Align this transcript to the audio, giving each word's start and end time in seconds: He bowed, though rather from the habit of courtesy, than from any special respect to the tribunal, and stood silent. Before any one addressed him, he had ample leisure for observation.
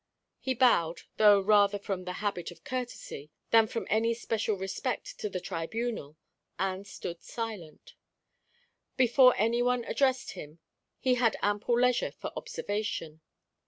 He 0.39 0.55
bowed, 0.55 1.03
though 1.17 1.39
rather 1.39 1.77
from 1.77 2.05
the 2.05 2.13
habit 2.25 2.49
of 2.49 2.63
courtesy, 2.63 3.29
than 3.51 3.67
from 3.67 3.85
any 3.87 4.15
special 4.15 4.55
respect 4.57 5.19
to 5.19 5.29
the 5.29 5.39
tribunal, 5.39 6.17
and 6.57 6.87
stood 6.87 7.21
silent. 7.21 7.93
Before 8.97 9.35
any 9.37 9.61
one 9.61 9.83
addressed 9.83 10.31
him, 10.31 10.57
he 10.99 11.13
had 11.21 11.37
ample 11.43 11.79
leisure 11.79 12.09
for 12.13 12.33
observation. 12.35 13.21